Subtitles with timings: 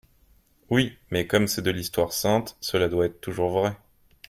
[0.71, 3.77] Oui, mais comme c'est de l'histoire sainte, cela doit être toujours vrai.